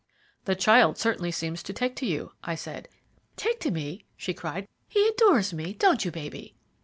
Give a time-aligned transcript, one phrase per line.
[0.45, 2.87] "The child certainly seems to take to you," I said.
[3.35, 4.67] "Take to me!" she cried.
[4.89, 6.55] "He adores me; don't you, baby?"